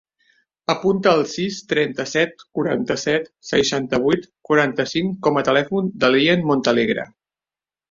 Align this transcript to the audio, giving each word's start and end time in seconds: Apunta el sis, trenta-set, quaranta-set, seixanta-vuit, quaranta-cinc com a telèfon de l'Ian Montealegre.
Apunta 0.73 1.11
el 1.17 1.19
sis, 1.33 1.59
trenta-set, 1.73 2.41
quaranta-set, 2.59 3.29
seixanta-vuit, 3.51 4.27
quaranta-cinc 4.51 5.15
com 5.29 5.39
a 5.39 5.47
telèfon 5.53 5.95
de 6.07 6.13
l'Ian 6.15 6.45
Montealegre. 6.51 7.09